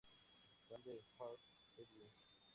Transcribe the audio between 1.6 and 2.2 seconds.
Edwin.